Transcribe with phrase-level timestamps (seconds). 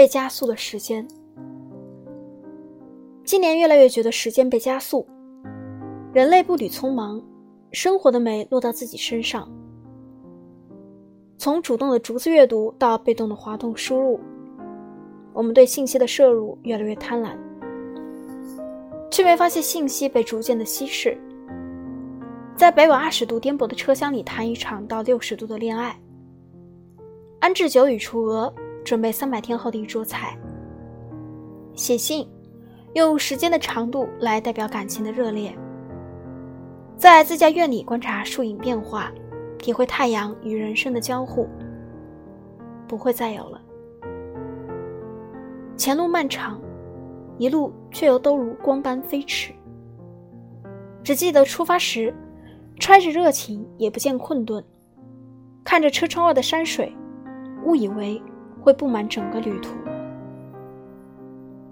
[0.00, 1.06] 被加速的时间。
[3.22, 5.06] 今年越来越觉得时间被加速，
[6.14, 7.22] 人类步履匆忙，
[7.70, 9.46] 生活的美落到自己身上。
[11.36, 14.18] 从主动的逐字阅读到被动的滑动输入，
[15.34, 17.36] 我们对信息的摄入越来越贪婪，
[19.10, 21.14] 却没发现信息被逐渐的稀释。
[22.56, 25.94] 在北纬二十度颠簸的车厢里谈一场到六十度的恋爱，
[27.38, 28.50] 安置酒与雏鹅，
[28.84, 30.36] 准备三百天后的一桌菜。
[31.74, 32.28] 写信，
[32.94, 35.56] 用时间的长度来代表感情的热烈。
[36.96, 39.12] 在自家院里观察树影变化。
[39.60, 41.46] 体会太阳与人生的交互，
[42.88, 43.60] 不会再有了。
[45.76, 46.58] 前路漫长，
[47.36, 49.52] 一路却又都如光般飞驰。
[51.04, 52.14] 只记得出发时，
[52.78, 54.64] 揣着热情，也不见困顿，
[55.62, 56.90] 看着车窗外的山水，
[57.62, 58.18] 误以为
[58.60, 59.89] 会布满整个旅途。